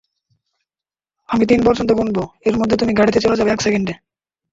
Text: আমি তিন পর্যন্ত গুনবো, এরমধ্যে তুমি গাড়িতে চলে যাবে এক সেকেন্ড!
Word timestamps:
আমি 1.29 1.43
তিন 1.45 1.59
পর্যন্ত 1.63 1.91
গুনবো, 1.93 2.23
এরমধ্যে 2.45 2.75
তুমি 2.77 2.91
গাড়িতে 2.93 3.19
চলে 3.19 3.37
যাবে 3.37 3.51
এক 3.51 3.59
সেকেন্ড! 3.61 3.87